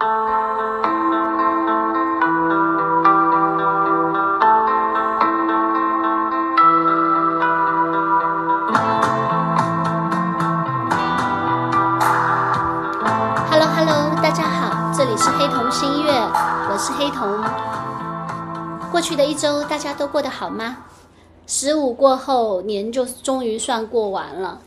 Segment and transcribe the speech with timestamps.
[0.00, 0.06] hello
[13.74, 17.42] hello 大家好这里是黑童心月我是黑童。
[18.92, 20.76] 过去的一周大家都过得好吗？
[21.48, 24.60] 十五过后年就终于算过完了。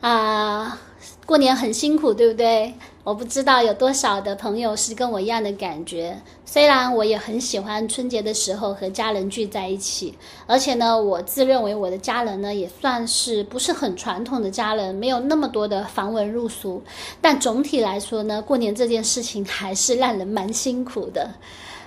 [0.00, 0.78] 啊
[1.26, 2.78] 过年很辛苦对不对？
[3.02, 6.20] 我不知道有多少的朋友是跟我一样的感觉。
[6.44, 10.14] 虽然我也很喜欢春节的时候和家人聚在一起，
[10.46, 16.82] 而且呢，我自认为我的家人呢也算是不是很传统的家人，没有那么多的繁文缛俗。
[17.22, 21.30] 但总体来说呢，过年这件事情还是让人蛮辛苦的。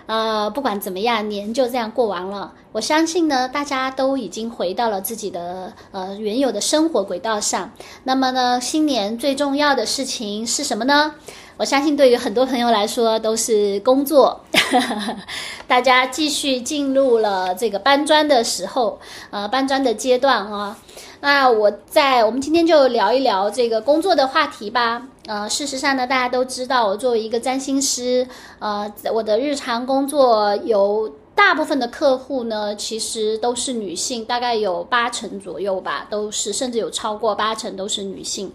[0.05, 2.53] 啊，不管怎么样，年就这样过完了。
[2.71, 7.71] 我相信呢，大家都已经回到了自己的呃原有的生活轨道上。
[8.03, 11.15] 那么呢，新年最重要的事情是什么呢？
[11.55, 14.41] 我相信对于很多朋友来说都是工作，
[15.67, 18.99] 大家继续进入了这个搬砖的时候，
[19.31, 20.77] 呃，搬砖的阶段啊。
[21.21, 25.07] 那我在我们今天就聊一聊这个工作的话题吧。
[25.25, 28.27] 呃，事实上呢，大家都知道，我作为一个占星师，
[28.59, 38.51] 呃，我的日常工作有大部分的客户呢，其实都是女性，大概有八成左右吧，都是甚至有超过八成都是女性。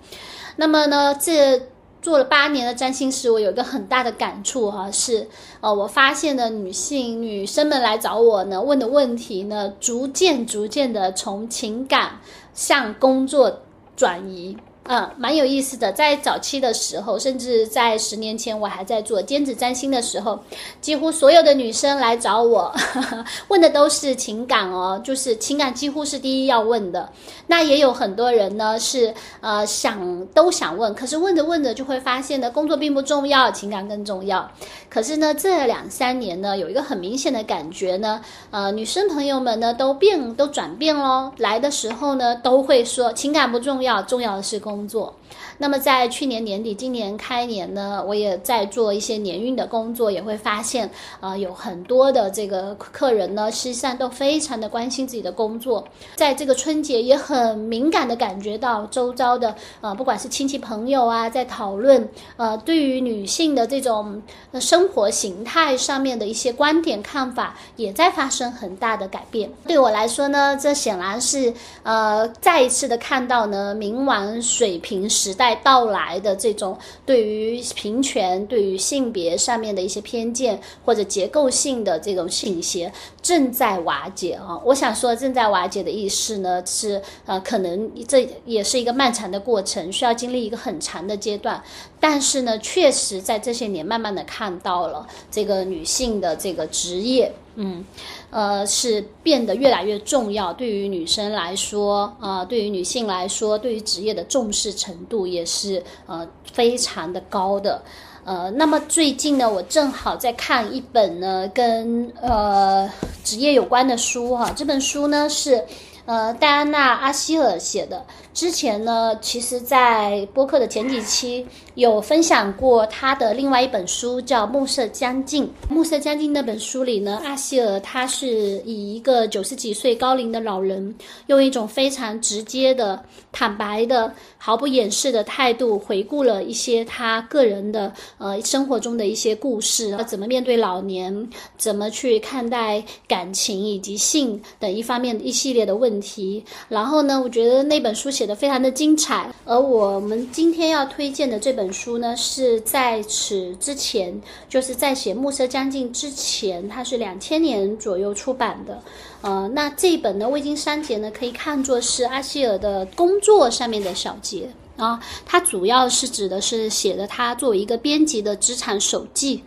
[0.57, 1.63] 那么呢，这
[2.01, 5.29] 做了八年的占星师，我有一个很大的感触哈，是
[5.61, 12.21] 呃，我发现的女性女生们来找我呢，问的问题呢，逐渐逐渐的从情感
[12.55, 13.61] 向工作
[13.97, 14.57] 转移。
[14.89, 15.93] 嗯，蛮有意思的。
[15.93, 20.39] 在早期的时候，甚至在十年前，我还在做兼职占星的时候，
[20.81, 22.75] 几乎所有的女生来找我，
[23.49, 27.07] 问的都是情感哦，就是情感几乎是第一要问的。
[27.49, 34.51] 那也有很多人呢，是呃想都想问，可是问着问着就会发现呢，工作并不重要，情感更重要。
[34.89, 41.31] 可是呢，这两三年呢，有一个很明显的感觉呢，呃，女生朋友们呢都变都转变喽。
[41.37, 44.78] 来的时候呢，都会说情感不重要，重要的是工。
[44.79, 45.13] 工作，
[45.61, 55.85] 那么在去年年底、今年开年呢，我也在做一些年运的工作，也会发现啊，有很多的这个客人呢，实际上都非常的关心自己的工作，
[56.15, 64.23] 在这个春节也很敏感的感觉到周遭的呃，不管是亲戚朋友啊，在讨论呃，对于女性的这种
[64.61, 69.51] 生活形态上面的一些观点看法，也在发生很大的改变。
[69.67, 71.53] 对我来说呢，这显然是
[71.83, 74.69] 呃，再一次的看到呢，冥王水。
[74.69, 84.57] 水平时代到来的这种对于平权、对于性别上面的一些偏见或者结构性的这种倾斜正在瓦解啊！
[84.65, 91.61] 我想说，正在瓦解的意思呢，是呃，可能这也是一个漫长的过程，需要经历一个很长的阶段。
[92.01, 97.33] 但是呢，确实在这些年慢慢的看到了这个女性的这个职业。
[97.61, 97.85] 嗯，
[98.31, 100.53] 呃，是变得越来越重要。
[100.53, 107.83] 对于女生来说，啊，对于女性来说，对于职业的重视程度也是呃非常的高的。
[108.25, 112.89] 呃，那么最近呢，我正好在看一本呢跟呃
[113.25, 114.53] 职业有关的书哈。
[114.55, 115.65] 这本书呢是
[116.09, 118.03] 呃戴安娜阿希尔写的。
[118.33, 125.45] 之前呢，其实，在播客的前几期有分享过他的另外一本书，叫《暮色将近》。
[125.69, 128.27] 《暮色将近》那本书里呢，阿希尔他是
[128.65, 130.95] 以一个九十几岁高龄的老人，
[131.27, 145.98] 用一种非常直接的、坦白的、毫不掩饰的态度，回顾了一些他个人的呃生活中的一些故事，怎么面对老年，怎么去看待感情以及性等一方面一系列的问。
[146.01, 148.29] 题然后呢，我觉得那本书写。
[148.29, 154.21] 的非常的精彩，而我们今天要推荐的这本书呢，是在此之前，
[154.51, 158.83] 就是在写《暮色将近》之前，它是两千年左右出版的。
[159.23, 165.01] 呃，那这一本呢，未经删节呢，可以看作是阿希尔的工作上面的小节啊。
[165.25, 169.43] 它主要是指的是写的他作为一个编辑的职场手记，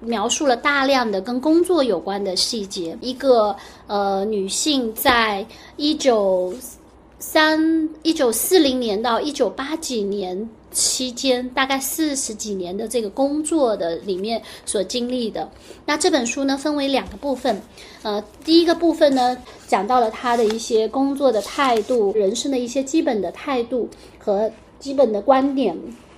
[0.00, 2.96] 描述了大量的跟工作有关的细节。
[3.00, 3.56] 一个
[3.86, 5.46] 呃女性在
[5.76, 6.54] 一九。
[7.18, 15.50] 三一九四零年到一九八几年期间，大概四十几年的这个工作的里面所经历的。
[15.86, 17.58] 那这本书呢，分为两个部分。
[18.02, 23.88] 呃，第一个部分呢，讲到了他的一些工作的态度、人生的一些基本的态度
[24.18, 25.74] 和基本的观点。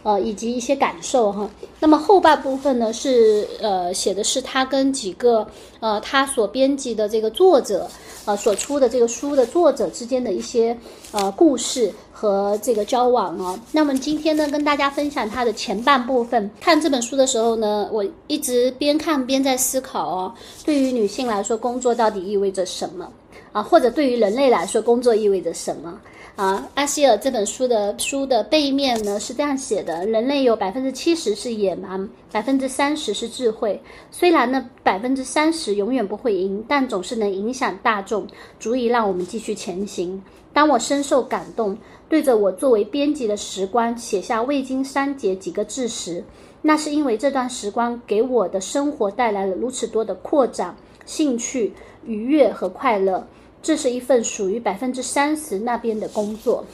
[0.08, 1.46] 呃以及一些感受哈。
[1.80, 5.46] 那么后半部分呢是呃写的是他跟几个
[5.80, 7.86] 呃他所编辑的这个作者
[8.24, 10.76] 呃所出的这个书的作者之间的一些
[11.12, 13.60] 呃故事和这个交往啊。
[13.72, 16.50] 那么今天呢跟大家分享他的前半部分。
[16.60, 20.32] 看这本书的时候呢，我一直边看边在思考哦，
[20.64, 23.06] 对于女性来说，工作到底意味着什么
[23.52, 23.62] 啊？
[23.62, 26.00] 或者对于人类来说，工作意味着什么？
[26.36, 33.82] 啊，阿希尔这本书的书的背面呢是这样写的：人类有百分之七十是野蛮，百分之三十是智慧。
[34.12, 38.24] 虽然呢百分之三十永远不会赢，但总是能影响大众，
[38.60, 40.22] 足以让我们继续前行。
[40.52, 41.76] 当我深受感动，
[42.08, 46.22] 对着我作为编辑的时光写下未经删节几个字时，
[46.62, 51.72] 那是因为这段时光给我的生活带来了如此多的扩展、兴趣、
[52.08, 53.24] 愉悦和快乐。
[53.60, 56.64] 这是一份属于百分之三十那边的工作，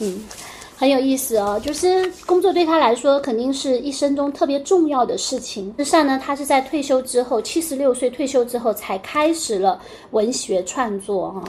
[0.00, 0.24] 嗯，
[0.76, 1.60] 很有意思哦。
[1.64, 5.72] 就是工作对他来说，肯定是一生中特别重要的事情。
[5.78, 9.80] 实际上呢，他是在退休之后，七十六岁退休之后才开始了
[10.10, 11.44] 文学创作哈。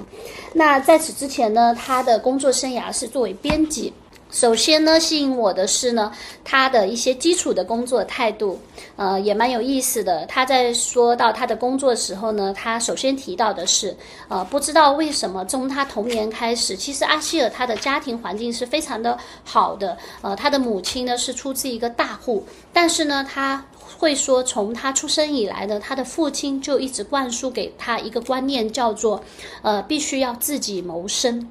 [0.54, 3.92] 那在此之前呢，他的工作生涯是作为编辑。
[4.32, 6.12] 首先呢，吸引我的是呢，
[6.44, 8.60] 他的一些基础的工作态度，
[8.96, 10.24] 呃，也蛮有意思的。
[10.28, 13.96] 他在说到他的工作时候呢，他首先提到的是，
[14.28, 23.66] 呃，不知道为什么从他童年开始，其实阿希尔他的家庭环境是非常的好的，呃，他的母亲呢是出自一个大户，但是呢，他
[23.98, 29.24] 会说从他出生以来呢，他的父亲就一直灌输给他一个观念，叫做，
[29.64, 31.50] 呃，必须要自己谋生。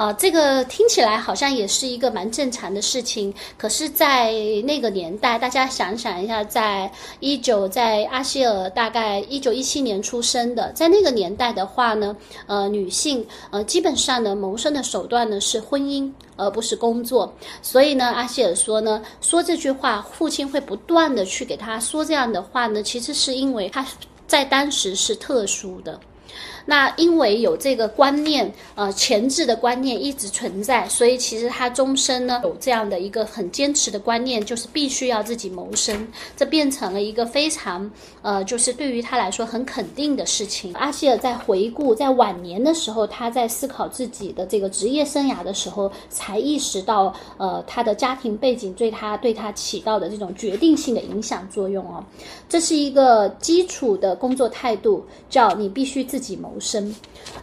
[0.00, 4.32] 啊，这个听起来好像也是一个蛮正常的事情，可是，在
[4.64, 12.16] 那个年代，大家想想一下，在一九，在阿希尔大概一九一七年出生的，在那个年代的话呢，
[12.46, 17.30] 呃，女性呃基本上呢谋生的手段呢是婚姻，而不是工作，
[17.60, 23.86] 所以呢，阿希尔说呢，说这句话，父亲会不断的去给他说这样的话呢，其实是因为他
[24.26, 26.00] 在当时是特殊的。
[26.66, 37.90] 那因为有这个观念，呃，前置的观念一直存在，所以其实他终身呢有这样的一个很坚持的观念，就是必须要自己谋生，这变成了一个非常，
[38.22, 40.72] 呃，就是对于他来说很肯定的事情。
[40.74, 52.04] 阿希尔在回顾在晚年的时候，他在思考自己的这个职业生涯的时候，才意识到，呃，他的家庭背景对他对他起到的这种决定性的影响作用哦。
[52.48, 56.49] 这是一个基础的工作态度，叫你必须自己谋。
[56.50, 56.94] 谋生，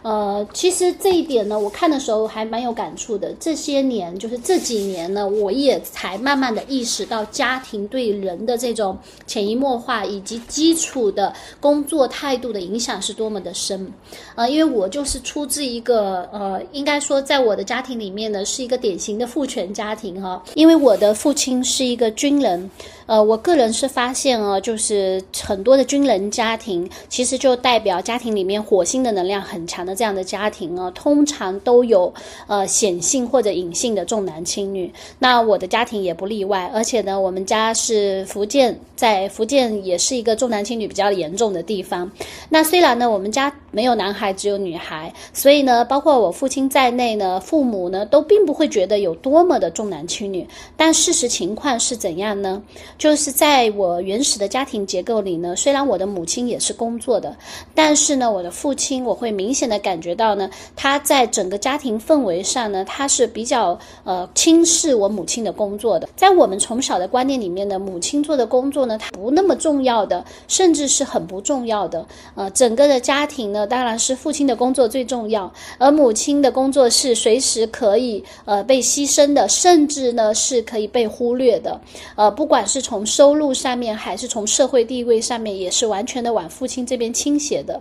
[0.02, 3.32] 呃，其实这一点呢，我看的时候还蛮有感触的。
[3.40, 13.90] 这些年，就是这几年呢，我也才慢慢的意识到家庭对人的这种潜移默化以及基础的工作态度的影响是多么的深。
[14.34, 20.42] 呃，因为我就是出自一个呃，应该说在我的家庭里面呢，是一个典型的父权家庭哈。
[20.54, 22.70] 因为我的父亲是一个军人，
[23.08, 28.98] 呃，我个人是发现啊，就是很多的军人家庭，其实就代表家庭里面火星。
[29.02, 32.12] 的能量很强的这样的家庭啊，通常都有
[32.48, 34.92] 呃显性或者隐性的重男轻女。
[35.20, 42.10] 那我的家庭也不例外，而且呢，我们家是福建，在福建也是一个重男轻女比较严重的地方。
[42.48, 50.44] 那虽然呢，我们家没有男孩，只有女孩，所以呢，包括我父亲在内呢，父母呢都并不会觉得有多么的重男轻女。
[50.76, 52.60] 但事实情况是怎样呢？
[52.98, 57.36] 就是在我原始的家庭结构里呢，虽然我的母亲也是工作的，
[57.76, 58.88] 但是呢，我的父亲。
[58.98, 66.08] 我会明显的感觉到呢，他在整个家庭氛围上呢，他是比较呃轻视我母亲的工作的。
[66.16, 72.06] 在我们从小的观念里面呢，母亲做的工作呢，它不那么重要的，甚至是很不重要的。
[72.34, 81.78] 呃，整个的家庭呢，当然是父亲的工作最重要，而母亲的工作是随时可以呃被牺牲的，甚至呢是可以被忽略的。
[82.16, 87.78] 呃，不管是从收入上面，还是从社会地位上面，也是完全的往父亲这边倾斜的。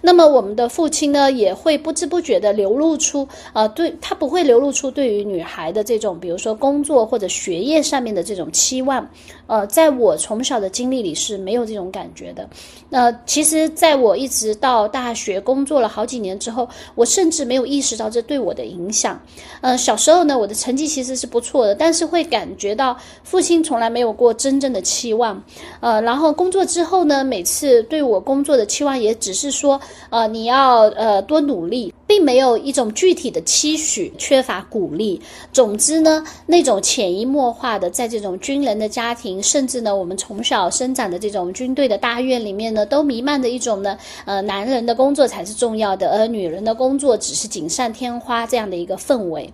[0.00, 0.46] 那么我。
[0.46, 9.10] 我们的父亲呢，也会不知不觉的流露出，呃，对他不会流露出对于女孩的这种，比如说工作或者学业上面的这种期望，
[9.46, 12.48] 呃，在我从小的经历里是没有这种感觉的。
[12.90, 19.20] 那其实，在我一直到大学工作了好几年之后，我甚至没有意识到这对我的影响。
[19.62, 25.42] 呃，小时候呢，我的成绩其实是不错的，但是会感觉到父亲从来没有过真正的期望。
[25.80, 30.26] 呃，然后工作之后呢，每次对我工作的期望也只是说，呃。
[30.26, 31.94] 你要呃多努力。
[32.06, 35.20] 并没有一种具体的期许，缺乏鼓励。
[35.52, 49.52] 总之呢，那种潜移默化的，在这种军人的家庭，甚至呢，我们从小生长的这种军队的大院里面呢，都弥漫着一种呢，呃，男人的工作才是重要的，而女人的工作只是锦上添花这样的一个氛围。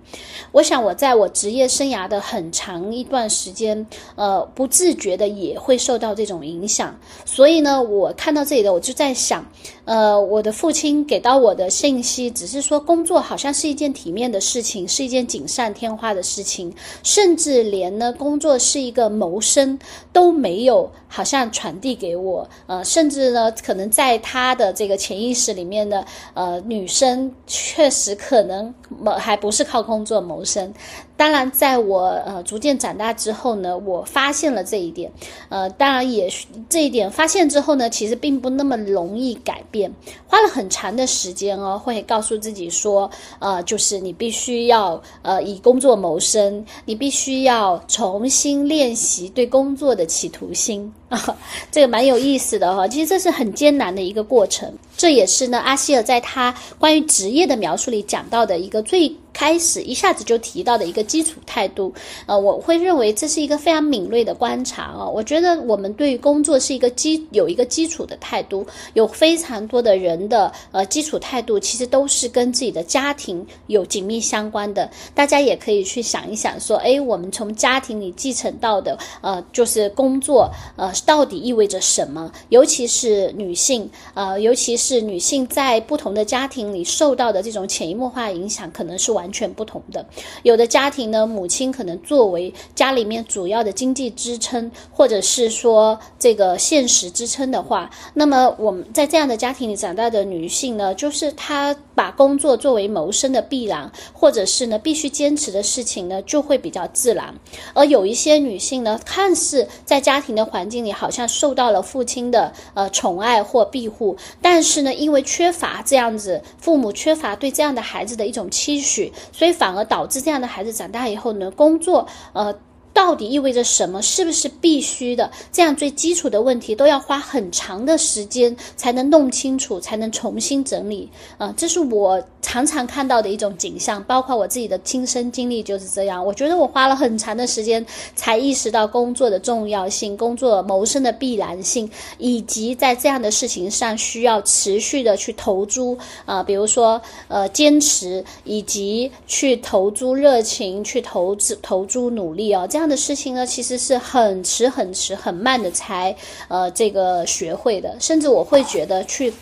[0.51, 6.95] 我想，我在我职业生涯的很长一段时间，呃，不自觉的也会受到这种影响。
[7.25, 9.47] 所以呢，我看到这里的，我就在想，
[9.85, 12.31] 呃，我的父亲给到我的信息。
[12.31, 16.73] 只是说工作好像是一件体面的事情，是一件锦上添花的事情，
[17.03, 19.79] 甚至连呢工作是一个谋生
[20.13, 22.49] 都没有，好像传递给我。
[22.67, 28.73] 呃，甚至呢，可能在他的这个潜意识里面呢，呃，女生确实可能
[29.19, 30.73] 还不是靠工作谋生。
[31.15, 35.13] 当然，在我呃逐渐长大之后呢，我发现了这一点。
[35.51, 36.29] 呃，当然也
[36.69, 39.93] 这一点发现之后呢，其实并不那么容易改变，
[40.27, 51.39] 花了很长的时间哦，会告诉自己说，呃，就是你必须要呃以工作谋生，你必须要重新练习对工作的企图心啊，
[51.71, 52.89] 这个蛮有意思的哈。
[52.89, 59.15] 其实这是很艰难的一个过程，这也是呢阿希尔在他关于职业的描述里讲到的一个最。
[59.33, 61.93] 开始一下子就提到的一个基础态度，
[62.27, 65.09] 呃，我会认为这是一个非常敏锐的观察啊。
[65.09, 74.91] 我觉得我们对于工作是一个基有一个基础的态度，有非常多的人的呃基础态度，其实都是跟自己的家庭有紧密相关的。
[75.15, 82.31] 大家也可以去想一想，说，哎，我们从家庭里继承到的呃，就是工作呃，到底意味着什么？
[82.51, 89.22] 尤其是女性，呃，尤其是女性在不同的家庭里受到的这种潜移默化影响，可能是完。
[89.23, 90.05] 完全不同的，
[90.43, 107.33] 有的家庭呢，母亲可能作为家里面主要的经济支撑，或者是说这个现实支撑的话，那么我们在这样的家庭里长大的女性呢，就是她把工作作为谋生的必然，或者是呢必须坚持的事情呢，就会比较自然。
[107.75, 119.12] 而有一些女性呢，看似在家庭的环境里好像受到了父亲的呃宠爱或庇护，但是呢，因为缺乏这样子，父母缺乏对这样的孩子的一种期许。
[119.33, 122.55] 所以反而导致这样的孩子长大以后呢，工作呃。
[122.95, 124.03] 到底意味着什么？
[124.03, 125.31] 是不是必须的？
[125.51, 131.09] 这样最基础的问题都要花很长的时间才能弄清楚，才能重新整理。
[131.39, 136.25] 啊，这是我常常看到的一种景象，包括我自己的亲身经历就是这样。
[136.25, 137.85] 我觉得我花了很长的时间
[138.15, 145.97] 才意识到工作的重要性、工作谋生的必然性，以及在这样的事情上需要持续的去投注
[146.27, 152.82] 啊，比如说呃坚持，以及去投注热情、去投资、投注努力啊，这样。
[152.83, 156.13] 这样的事情呢，其实是很迟、很迟、很慢的才，
[156.49, 157.97] 呃，这个学会的。
[158.01, 159.33] 甚至我会觉得去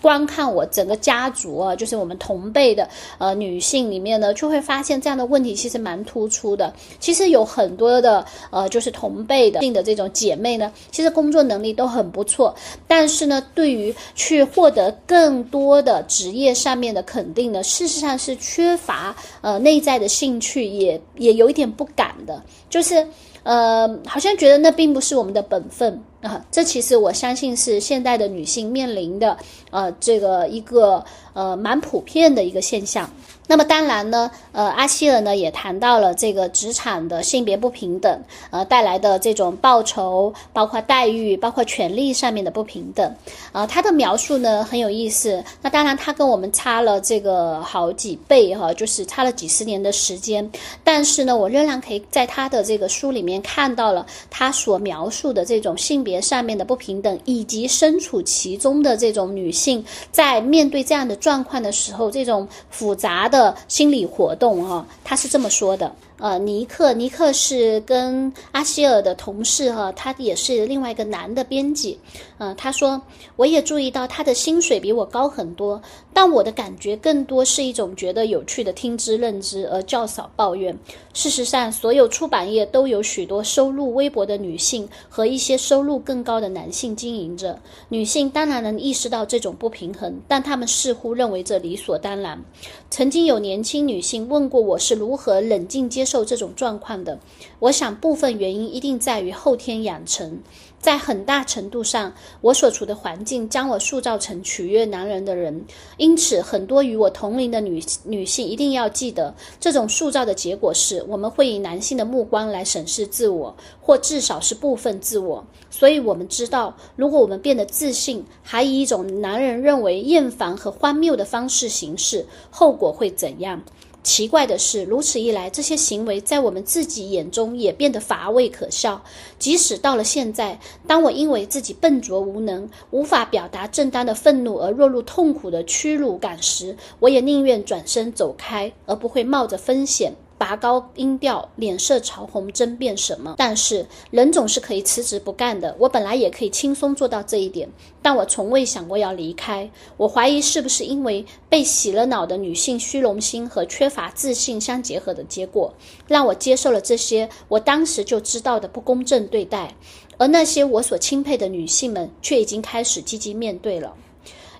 [0.00, 2.88] 观看我整个家族啊，就是我们同辈的
[3.18, 6.72] 呃女性里面呢，就会发现这样的问题其实蛮突出的。
[6.98, 12.54] 其实有很多的呃，就是同辈的性的这种姐妹呢，其实工作能力都很不错，
[12.86, 22.42] 但是呢，对于去获得更多的职业上面的肯定呢，事实上是缺乏呃内在的兴趣，也也有一点不敢的。
[22.68, 23.06] 就是，
[23.42, 26.44] 呃，好像觉得那并不是我们的本分啊。
[26.50, 29.36] 这其实我相信是现代的女性面临的，
[29.70, 33.08] 呃，这个一个呃蛮普遍的一个现象。
[33.50, 43.12] 那么当然呢，呃，阿希尔呢也谈到了这个职场的性别不平等，呃带来的这种报酬、包括待遇、包括权利上面的不平等。
[43.50, 45.42] 呃，他的描述呢很有意思。
[45.62, 50.48] 那当然他跟我们差了这个好几倍哈，就是差了几十年的时间。
[50.84, 63.39] 但是呢，我仍然可以在他的这个书里面看到了他所描述的这种性别上面的不平等，以及身处其中的这种女性在面对这样的状况的时候，这种复杂的。
[63.68, 65.92] 心理活动哈，他是这么说的。
[66.20, 71.98] 呃，尼克，尼克是跟阿希尔的同事哈，他也是另外一个男的编辑。
[72.36, 73.00] 呃，他说，
[73.36, 75.80] 我也注意到他的薪水比我高很多，
[76.12, 80.78] 但我的感觉更多是一种觉得有趣的听之任之，而较少抱怨。
[81.14, 87.58] 事实上，所有出版业都有许多收入微薄的女性和一些收入更高的男性经营者。
[87.88, 92.44] 女性当然能意识到这种不平衡，但她们似乎认为这理所当然。
[92.90, 96.04] 曾经有年轻女性问过我是如何冷静接。
[96.10, 97.20] 受这种状况的。
[97.60, 100.40] 我想部分原因一定在于后天养成。
[100.80, 105.66] 在很大程度上，我所处的环境将我塑造成取悦男人的人。
[105.98, 115.44] 因此，很多与我同龄的女女性一定要记得，这种塑造的结果是我们会以男性的目光来审视自我，或至少是部分自我。
[115.70, 123.62] 所以，我们知道，如果我们变得自信，还以一种男人认为厌烦和荒谬的方式行事，后果会怎样？
[124.02, 129.02] 奇怪的是，如此一来，这些行为在我们自己眼中也变得乏味可笑。
[129.38, 140.14] 即使到了现在，当我因为自己笨拙无能、无法表达正当的愤怒而落入痛苦的屈辱感时，我也宁愿转身走开，而不会冒着风险。
[140.40, 143.34] 拔高音调，脸色潮红，争辩什么？
[143.36, 145.76] 但是人总是可以辞职不干的。
[145.78, 147.68] 我本来也可以轻松做到这一点，
[148.00, 149.70] 但我从未想过要离开。
[149.98, 155.74] 我怀疑是不是因为被洗了脑的女性虚荣心和缺乏自信相结合的结果，
[156.08, 159.74] 让我接受了这些我当时就知道的不公正对待，
[160.16, 163.94] 而那些我所钦佩的女性们却已经开始积极面对了。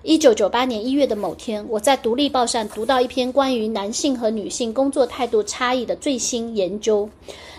[0.02, 7.07] 一九九八年一月的某天，我在《独立报》上读到一篇关于男性和女性工作态度差异的最新研究。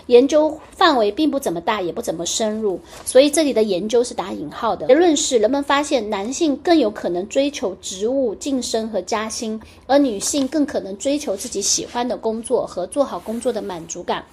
[0.06, 4.88] 研究范围并不怎么大，也不怎么深入，所以这里的研究是打引号的。
[4.88, 14.24] 结论是，人们发现男性更有可能追求职务晋升和加薪，而女性更可能追求自己喜欢的工作和做好工作的满足感。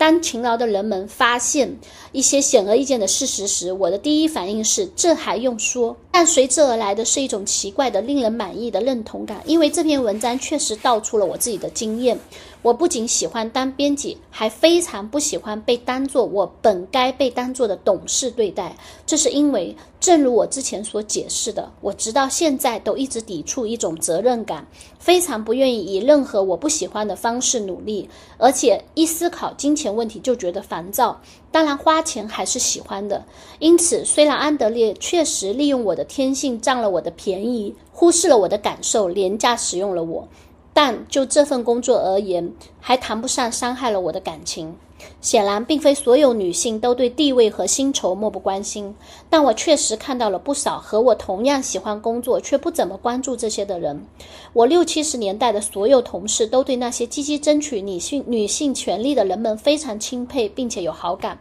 [0.00, 1.76] 当勤劳的人们发现
[2.12, 5.94] 一些显而易见的事实时，我的第一反应是这还用说？
[6.10, 12.18] 但随之而来的是一种奇怪的、令人满意的认同感，因为这篇文章确实道出了我自己的经验。
[12.62, 18.76] 我不仅喜欢当编辑，还非常不喜欢被当作我本该被当作的董事对待。
[19.06, 24.66] 这是因为，正如我之前所解释的，我直到现在都一直抵触一种责任感，
[24.98, 31.20] 非常不愿意以任何我不喜欢的方式努力，而且一思考金钱问题就觉得烦躁。
[31.50, 33.24] 当然，花钱还是喜欢的。
[33.58, 40.28] 因此，虽然安德烈确实利用我的天性占了我的便宜，忽视了我的感受，廉价使用了我。
[40.72, 44.76] 但就这份工作而言，还谈不上伤害了我的感情。
[45.20, 48.94] 显然，并非所有女性都对地位和薪酬漠不关心，
[49.28, 54.06] 但我确实看到了不少和我同样喜欢工作却不怎么关注这些的人。
[54.52, 61.38] 我六七十年代的所有同事都对那些积极争取女性女性权利的人们非常钦佩，并且有好感，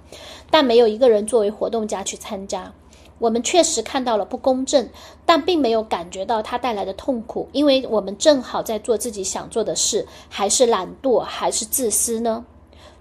[0.50, 2.74] 但没有一个人作为活动家去参加。
[3.18, 4.88] 我们确实看到了不公正，
[5.26, 10.08] 但并没有感觉到它带来的痛苦，因为我们正好在做自己想做的事。
[10.30, 12.46] 还是懒惰，还是自私呢？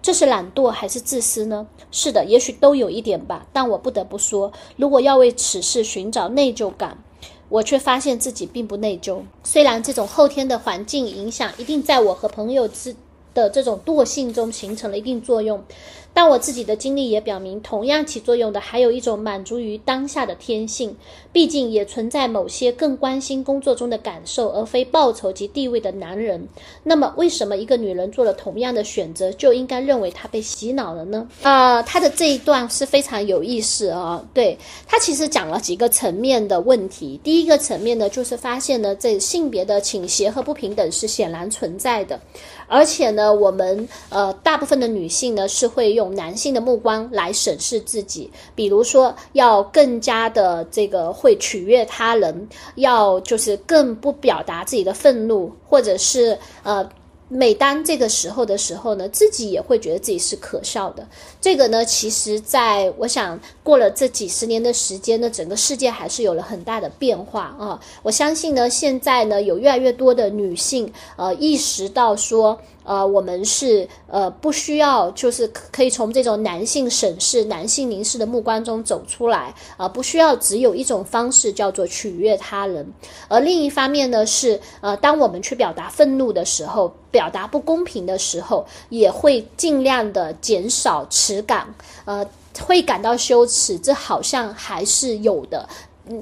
[0.01, 1.67] 这是懒惰还是自私呢？
[1.91, 3.47] 是的，也许都有一点吧。
[3.53, 6.99] 但我不得不说，如果要为此事寻找内疚感，
[7.49, 9.23] 我却发现自己并不内疚。
[9.43, 12.95] 虽然这种后天的环境影响一定在我和朋友之
[13.35, 15.63] 的这种惰性中形成了一定作用。
[16.19, 20.97] 但我自己的经历也表明，同样起作用的还有一种满足于当下的天性。
[21.31, 26.49] 毕竟也存在某些更关心工作中的感受而非报酬及地位的男人。
[26.83, 31.29] 那么，为什么一个女人做了同样的选择，就应该认为她被洗脑了呢？
[31.45, 34.21] 啊，他的这一段是非常有意思啊。
[34.35, 37.21] 对他其实讲了几个层面的问题。
[37.23, 42.19] 第一个层面呢，就是发现呢，这性别的倾斜和不平等是显然存在的。
[42.67, 56.89] 而且呢，我们呃大部分的女性呢是会用男性的目光来审视自己，比如说要更加的这个会取悦他人，要就是更不表达自己的愤怒，或者是呃。
[57.31, 61.07] 每当这个时候的时候呢，自己也会觉得自己是可笑的。
[61.43, 67.79] 这个呢，其实在我想过了这几十年的时间呢，整个世界还是有了很大的变化啊。
[68.03, 72.59] 我相信呢，现在呢，有越来越多的女性呃意识到说。
[72.89, 82.91] 呃，我们是呃不需要，就是可以从这种男性审视、男性凝视的目光中走出来啊，不需要只有一种方式叫做取悦他人。
[83.29, 91.75] 而另一方面呢，是呃，当我们去表达愤怒的时候，表达不公平的时候，也会尽量的减少耻感，
[92.07, 92.27] 呃，
[92.59, 95.69] 会感到羞耻，这好像还是有的。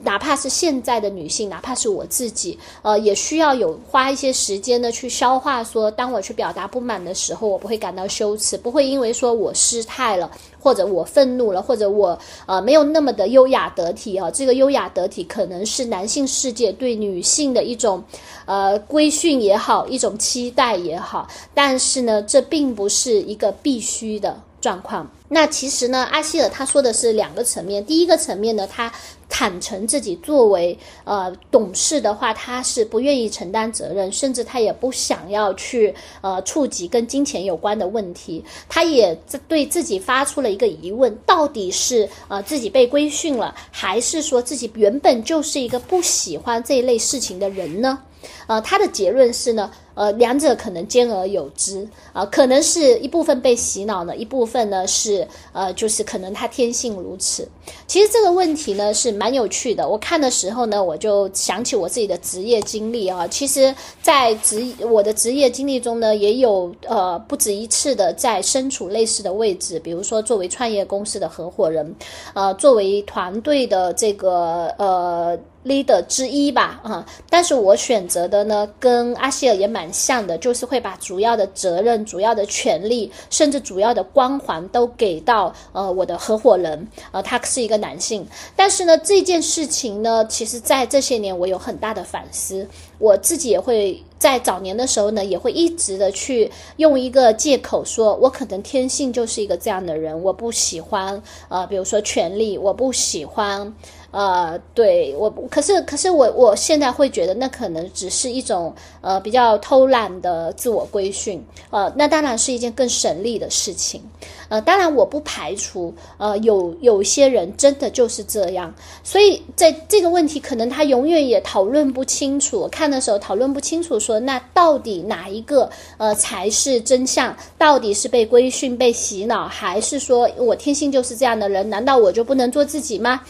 [0.02, 5.62] 哪怕是现在的女性，哪怕是我自己，呃，也需要有花一些时间呢去消化。
[5.62, 14.30] 说，当我去表达不满的时候，我不会感到羞耻，不会因为说我失态了，或者我愤怒了，或者我呃没有那么的优雅得体啊。
[14.30, 18.02] 这个优雅得体可能是男性世界对女性的一种
[18.44, 21.28] 呃规训也好，一种期待也好。
[21.54, 25.08] 但是呢，这并不是一个必须的状况。
[25.28, 27.84] 那其实呢，阿希尔他说的是两个层面。
[27.84, 28.92] 第一个层面呢，他。
[29.28, 38.44] 坦诚自己作为呃董事的话，他是不愿意承担责任，甚至他也不想要去呃触及跟金钱有关的问题。
[38.68, 39.14] 他也
[39.48, 47.98] 对自己发出了一个疑问：到底是呃自己被规训了，还是说自己原本就是一个不喜欢这一类事情的人呢？
[48.46, 49.70] 呃，他的结论是呢。
[49.96, 57.48] 呃，两者可能兼而有之啊，可能是一部分被洗脑呢，一部分呢是呃，就是可能他天性如此。
[57.86, 59.88] 其实这个问题呢是蛮有趣的。
[59.88, 63.26] 我看的时候呢，我就想起我自己的职业经历啊。
[63.26, 71.96] 其实，在职我的职业经历中呢，也有呃不止一次的在身处类似的位置，比如说作为创业公司的合伙人，
[72.34, 77.04] 呃，作为团队的这个呃 leader 之一吧啊。
[77.28, 79.86] 但是我选择的呢，跟阿希尔也蛮。
[79.96, 88.26] 像的，就是会把主要的责任、主要的权利，甚至主要的光环都给到呃我的合伙人，呃，他是一个男性。
[88.54, 103.74] 但是呢，这件事情呢，其实在这些年我有很大的反思，我自己也会在早年的时候呢，也会一直的去用一个借口说，我可能天性就是一个这样的人，我不喜欢呃，比如说权力，我不喜欢。
[104.12, 114.00] 呃，对我，可是可是我我现在会觉得那可能只是一种呃比较偷懒的自我规训，呃，那当然是一件更省力的事情，
[114.48, 127.36] 呃，当然我不排除呃有有些人真的就是这样，所以在这个问题可能他永远也讨论不清楚，我看的时候讨论不清楚，说那到底哪一个呃才是真相？
[127.58, 131.68] 到底是被规训、被洗脑，还是说我天性就是这样的人？
[131.68, 133.20] 难道我就不能做自己吗？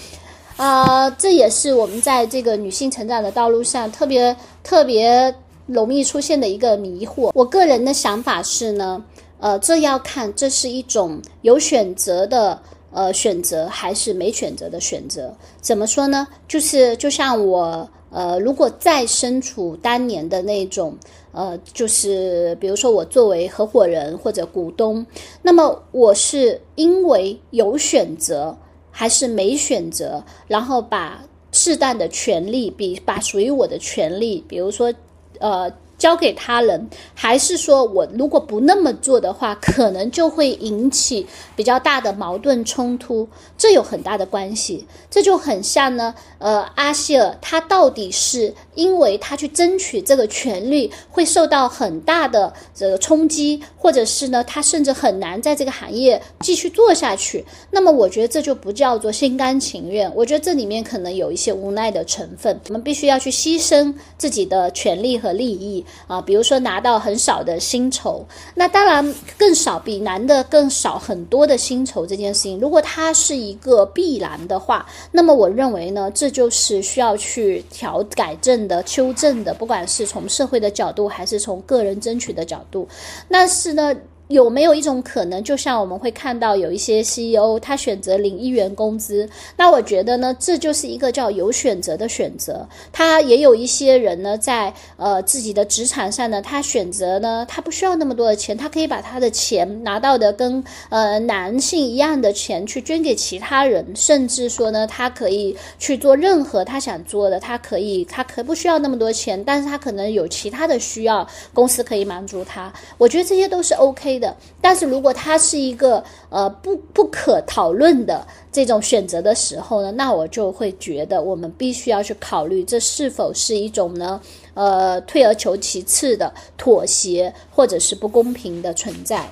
[0.59, 7.31] 啊，这也是我们在这个女性成长的道路上特别特别容易出现的一个迷惑。
[7.33, 9.03] 我个人的想法是呢，
[9.41, 15.35] 呃，这要看这是一种有选择的呃选择，还是没选择的选择。
[15.63, 16.29] 怎么说呢？
[16.47, 20.97] 就是就像我呃，如果再身处当年的那种
[21.33, 25.07] 呃，就是比如说我作为合伙人或者股东，
[25.43, 28.57] 那么我是因为有选择。
[28.99, 34.91] 还是没选择，然后把适当的权利，比把属于我的权利，比如说，
[35.39, 35.71] 呃。
[35.99, 44.87] 交给他人，还是说我如果不那么做的话，可能就会引起比较大的矛盾冲突，这有很大的关系。
[45.11, 57.47] 这就很像呢，呃，阿希尔他到底是因为他去争取这个权利会受到很大的这个冲击，或者是呢，他甚至很难在这个行业继续做下去。
[57.71, 60.13] 那么，我觉得这就不叫做心甘情愿。
[60.15, 65.86] 我觉得这里面可能有一些无奈的成分，我们必须要去牺牲自己的权利和利益。
[66.07, 82.89] 啊，比如说拿到很少的薪酬，那当然更少，比男的更少很多的薪酬这件事情，如果它是一个必然的话，那么我认为呢，这就是需要去调改正的、纠正的，不管是从社会的角度，还是从个人争取的角度，
[83.29, 83.95] 但是呢。
[84.29, 92.67] 有没有一种可能，就像我们会看到有一些 CEO，他选择领一元工资，那我觉得呢，这就是一个叫有选择的选择。
[92.93, 112.73] 他也有一些人呢，在呃自己的职场上呢，他选择呢，他不需要那么多的钱，他可以把他的钱拿到的跟呃男性一样的钱去捐给其他人，甚至说呢，他可以去做任何他想做的，他可以，他可不需要那么多钱，但是他可能有其他的需要，公司可以满足他。
[112.99, 114.16] 我觉得这些都是 OK。
[114.19, 124.21] 的，但是如果它是一个呃不不可讨论的这种选择的时候呢，那我就会觉得我们必须要去考虑这是否是一种呢
[124.55, 129.29] 呃退而求其次的妥协或者是不公平的存在。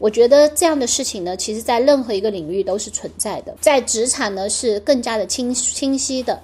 [0.00, 6.40] 我觉得这样的事情呢，其实在任何一个领域都是存在的，在职场呢是更加的清清晰的。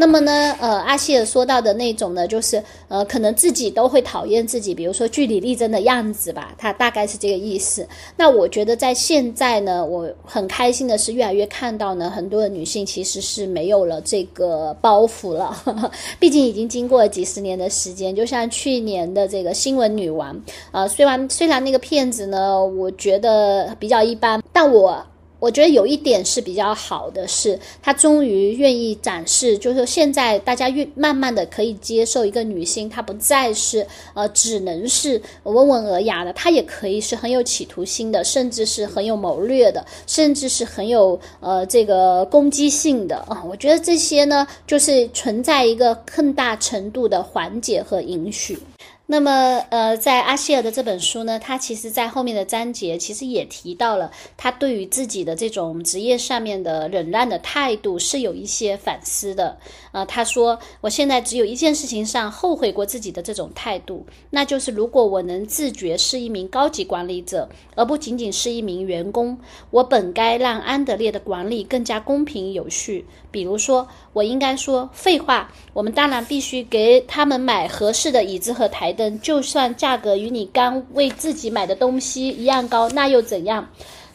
[0.00, 7.84] 那么呢，呃，阿希尔说到的那种呢，就是呃，可能自己都会讨厌自己，比如说据理力争的样子吧，他大概是这个意思。
[8.16, 15.60] 那我觉得在现在呢，我很开心的是，越来越看到呢，很多的女性其实是没有了这个包袱了。
[16.20, 25.04] 毕竟已经经过了几十年的时间，就像去年的这个新闻女王，呃，虽然虽然那个片子呢，我觉得比较一般，但我。
[25.40, 43.44] 我觉得有一点是比较好的，是她终于愿意展示，就是说现在大家越慢慢的可以接受一个女性，她不再是呃只能是温文尔雅的，她也可以是很有企图心的，甚至是很有谋略的，甚至是很有呃这个攻击性的啊。
[43.48, 48.58] 我觉得这些呢，就是存在一个更大程度的缓解和允许。
[49.10, 59.56] 那么，呃，在阿希尔的这本书呢，他其实在后面的章节其实也提到了他对于自己的这种职业上面的忍让的态度是有一些反思的。
[59.92, 69.38] 呃，他说，我现在只有一件事情上后悔过自己的这种态度，那就是如果我能自觉是一名高级管理者，而不仅仅是一名员工，
[69.70, 73.06] 我本该让安德烈的管理更加公平有序。
[73.30, 78.94] 比如说，我应该说废话，我们当然必须给他们买合适的椅子和台。
[79.20, 83.68] 就算价格与你刚为自己买的东西一样高，那又怎样？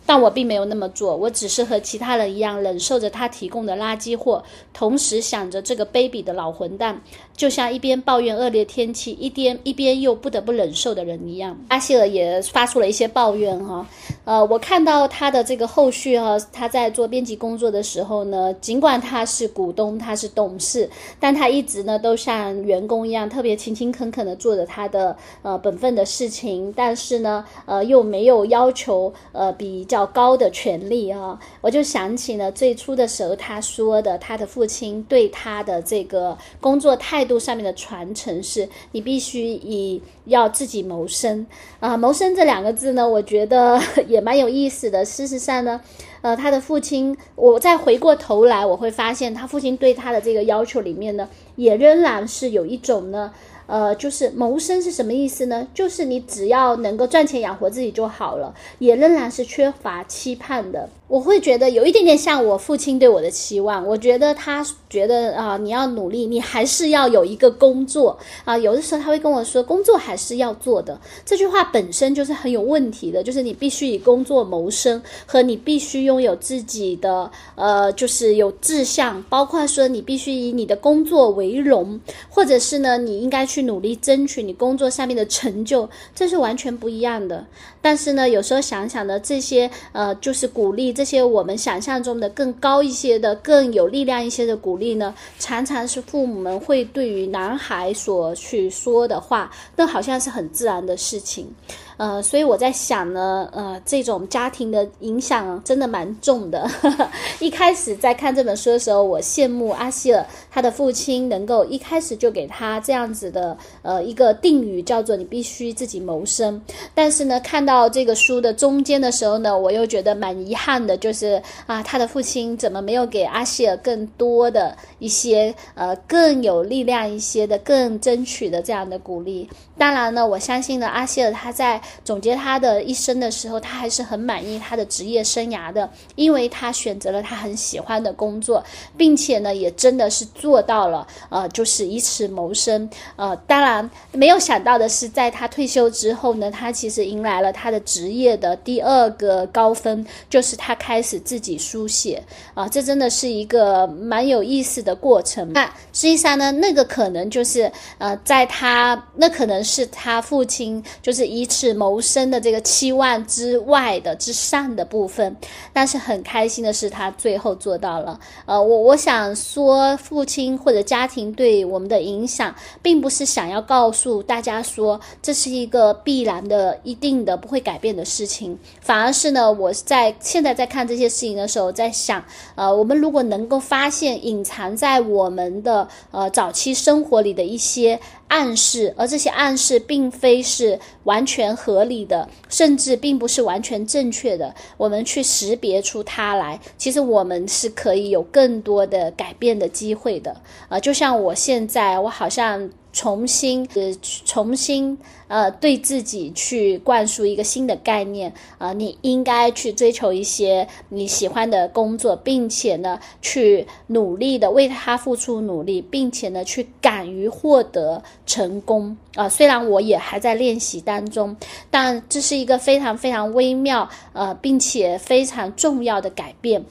[0.06, 4.44] 但我并没有那么做，我只是和其他人一样忍受着他提供的垃圾货，
[4.74, 7.02] 同时想着这个卑鄙的老混蛋，
[7.36, 11.58] 就像一边抱怨恶劣天气，一边一边又不得不忍受的人一样。
[11.68, 13.86] 阿希尔也发出了一些抱怨哈，
[14.26, 29.84] 呃，我看到他的这个后续哈，他在做编辑工作的时候呢，尽管他是股东，他是董事，但他一直呢都像员工一样，特别勤勤恳恳的做着他的呃本分的事情，但是呢，呃，又没有要求呃比。
[29.84, 41.48] 较高的权利啊，我就想起了最初的时候他说的，他的父亲对他的这个工作态态度上面的传承是：你必须以要自己谋生
[41.80, 41.96] 啊。
[41.96, 45.06] 谋生这两个字呢，我觉得 也蛮有意思的。
[45.06, 45.80] 事实上呢，
[46.22, 53.32] 呃，他的父亲，我再回过头来，我会发现他父亲对他的这个要求里面呢，也仍然是有一种呢。
[53.66, 55.66] 呃，就是谋生是什么意思呢？
[55.74, 60.90] 就是你只要能够赚钱养活自己就好了，也仍然是缺乏期盼的。
[61.14, 63.86] 我会觉得有一点点像我父亲对我的期望。
[63.86, 68.58] 我觉得他觉得啊，你要努力，你还是要有一个工作啊。
[68.58, 71.00] 有的时候他会跟我说，工作还是要做的。
[71.24, 87.46] 这句话本身就是很有问题的，就是你必须以工作谋生，和你必须拥有自己的呃，就是有志向，包括说你必须以你的工作为荣，或者是呢，你应该去努力争取你工作上面的成就，这是完全不一样的。
[87.84, 91.04] 但是呢，有时候想想的，这些呃，就是鼓励这。
[91.04, 101.54] 些我们想象中的更高一些的、更有力量一些的鼓励呢，常常是父母们会对于男孩所去说的话，那好像是很自然的事情。
[101.98, 106.70] 呃，所以我在想呢，呃，这种家庭的影响真的蛮重的。
[107.40, 116.62] 一开始在看这本书的时候，我羡慕阿希尔他的父亲能够一开始就给他这样子的呃一个定语，叫做你必须自己谋生。
[116.96, 129.50] 但是呢，看到这个书的中间的时候呢，我又觉得蛮遗憾的，就是啊，他的父亲怎么没有给阿希尔更多的一些呃更有力量一些的、更争取的这样的鼓励？
[129.78, 138.64] 当然呢，我相信呢，阿希尔他在总结他的一生的时候，他还是很满意他的职业生涯的，因为他选择了他很喜欢的工作，
[138.96, 142.90] 并且呢，也真的是做到了，呃，就是以此谋生。
[143.16, 152.24] 呃，当然没有想到的是，在他退休之后呢，他其实迎来了他的职业的第二个高峰，就是他开始自己书写。
[152.54, 155.52] 啊，这真的是一个蛮有意思的过程。
[155.54, 161.73] 那实际上呢，那个可能就是，呃，在他那可能是他父亲就是以此。
[161.74, 165.36] 谋生的这个期望之外的之上的部分，
[165.72, 168.20] 但是很开心的是，他最后做到了。
[168.46, 182.24] 呃，我我想说，父亲或者家庭对我们的影响，并不是想要告诉大家说这是一个必然的、一定的不会改变的事情，反而是呢，我在现在在看这些事情的时候，在想，
[182.56, 188.00] 呃，我们如果能够发现隐藏在我们的呃早期生活里的一些。
[188.28, 194.54] 暗示，而这些暗示并非是完全合理的，甚至并不是完全正确的。
[194.78, 200.36] 我们去识别出它来，其实我们是可以有更多的改变的机会的。
[200.70, 202.70] 啊，就像我现在，我好像。
[202.94, 203.92] 重新呃，
[204.24, 219.28] 重新呃，对自己去灌输一个新的概念啊，你应该去追求一些你喜欢的工作，并且呢，去努力的为他付出努力，并且呢，去敢于获得成功啊。
[219.28, 221.36] 虽然我也还在练习当中，
[221.72, 226.64] 但这是一个非常非常微妙呃，并且非常重要的改变。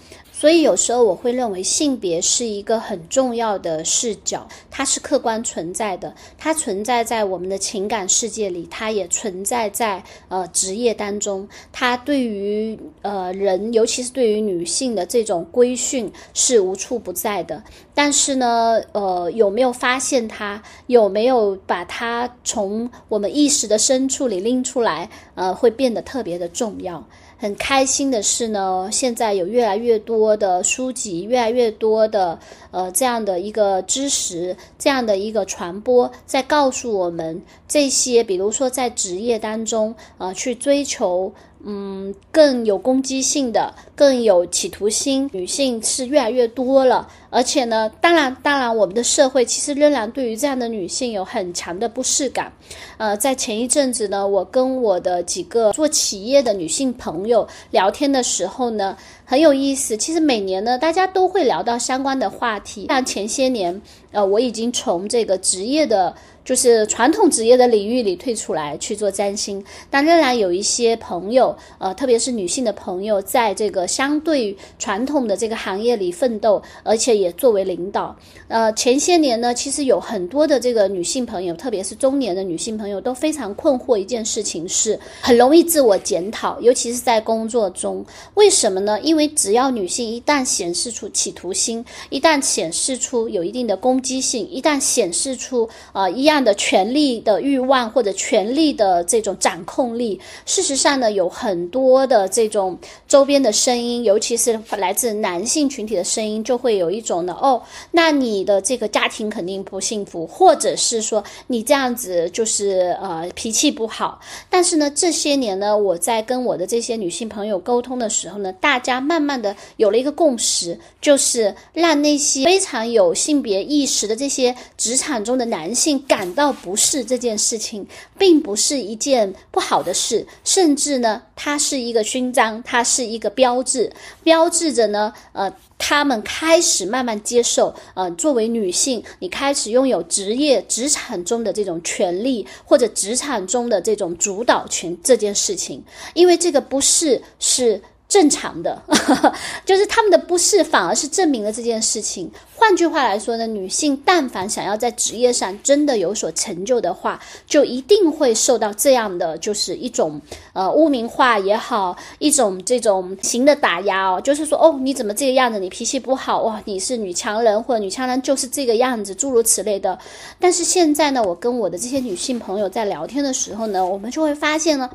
[0.43, 17.63] 所以有时候我会认为性别是一个很重要的视角，它是客观存在的，它存在在我们的情感世界里，它也存在在呃职业当中，它对于呃人，尤其是对于女性的这种规训是无处不在的。
[17.95, 20.61] 但是呢，呃，有没有发现它？
[20.89, 25.09] 有没有把它从我们意识的深处里拎出来？
[25.37, 27.07] 呃，会变得特别的重要。
[27.43, 32.39] 很开心的是呢，现在有越来越多的书籍，越来越多的
[32.71, 41.33] 呃这样的一个知识，这样的一个传播，在告诉我们这些，比如说在职业当中，呃，去追求。
[41.65, 47.09] 嗯，更有攻击性的，更有企图心，女性是越来越多了。
[47.31, 52.53] 而且呢，当然，当然，我们的社会其实仍然对于这样的女性有很强的不适感。
[52.99, 59.97] 呃，在前一阵子呢，我跟我的几个做企业的女性朋友聊天的时候呢，很有意思。
[59.97, 62.87] 其实每年呢，大家都会聊到相关的话题。
[62.89, 63.81] 像前些年，
[64.11, 66.15] 呃，我已经从这个职业的。
[66.45, 78.17] 就是传统职业的领域里退出来去做占星，但仍然有一些朋友，呃，特别是女性的朋友，在这个相对传统的这个行业里奋斗，而且也作为领导。
[78.49, 88.05] 呃，前些年呢，其实有很多的这个女性朋友，特别是中年的女性朋友，都非常困惑一件事情，是很容易自我检讨，尤其是在工作中。
[88.35, 89.01] 为什么呢？
[89.01, 96.25] 因因为只要女性一旦显示出企图心，一旦显示出有一定的攻击性，一旦显示出啊一。
[96.25, 114.19] 样的权力的欲望或者权力的这种掌控力，事实上呢，有很多的这种周边的声音，尤其是来自男性群体的声音，就会有一种呢，哦，那你的这个家庭肯定不幸福，或者是说你这样子就是呃脾气不好。
[114.49, 126.33] 但是呢，这些年呢，我在跟我的这些女性朋友沟通的时候呢，大家慢慢的有了一个共识，就是让那些非常有性别意识的这些职场中的男性感。
[126.35, 127.87] 到不适这件事情，
[128.17, 145.85] 并不是一件不好的事，甚至呢，它是一个勋章，它是一个标志，标志着呢，呃，他们开始慢慢接受，呃，作为女性，你开始拥有职业职场中的这种权利，或者职场中的这种主导权这件事情，
[146.15, 147.83] 因为这个不是是。
[148.13, 148.83] 正常的，
[149.65, 152.31] 就是他们的不适，反而是证明了这件事情。
[152.55, 160.21] 换句话来说呢，女性但凡想要在职业上真的有所成就的话，就一定会受到这样的，就是一种
[160.53, 165.59] 呃污名化也好，一种这种型的打压哦，就是说哦，你怎么这个样子？
[165.59, 166.61] 你脾气不好哇？
[166.67, 169.99] 你是女强人或者女强人就是这个样子，诸如此类的。
[170.39, 174.91] 但是现在呢，我跟我的这些女性朋友在聊天的时候呢，我们就会发现呢。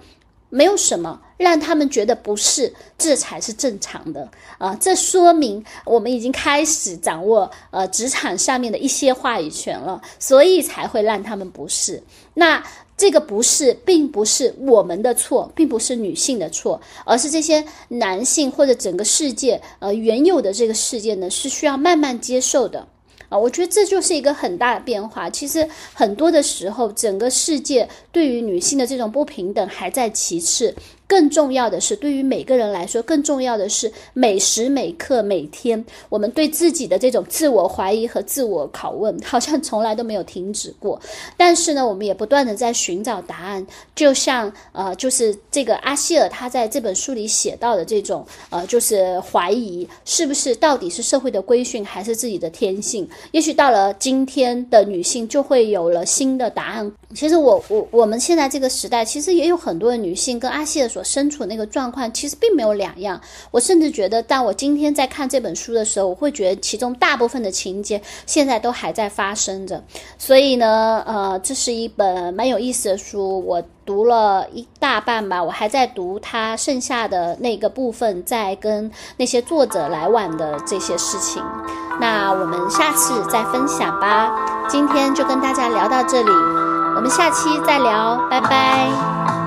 [0.49, 4.75] 没有什么让他们觉得不适，这才是正常的啊！
[4.79, 12.01] 这说明我们已经开始掌握呃职场上面的一些话语权了，所以才会让他们不适。
[12.33, 12.63] 那
[12.95, 22.87] 这个不适并不是我们的错，并不是女性的错，而是这些男性或者整个世界呃原有的这个世界呢是需要慢慢接受的。
[23.29, 25.29] 啊，我觉得这就是一个很大的变化。
[25.29, 30.73] 其实很多的时候，整个世界对于女性的这种不平等还在其次。
[31.07, 40.99] 更重要的是，对于每个人来说，更重要的是每时每刻每天，我们对自己的这种自我怀疑和自我拷问， 好像从来都没有停止过。
[41.37, 43.65] 但是呢，我们也不断的在寻找答案。
[43.95, 53.07] 就像呃，就是这个阿希尔他在这本书里写到的这种呃，就是怀疑是不是到底是社会的规训还是自己的天性？
[53.31, 56.91] 也许到了今天的女性就会有了新的答案。
[57.15, 60.91] 其实我我我们现在这个时代，其实也有很多的女性跟阿希尔。
[60.97, 69.83] 所身处那个状况其实并没有两样，我甚至觉得，当我今天在看这本书的时候，我会觉得其中大部分的情节现在都还在发生着。
[70.17, 81.43] 所以呢，呃，这是一本蛮有意思的书，我读了一大半吧，我还在读它剩下的那个部分，在跟那些作者来往的这些事情。
[81.99, 84.65] 那我们下次再分享吧。
[84.67, 86.31] 今天就跟大家聊到这里，
[86.95, 89.46] 我们下期再聊，拜拜。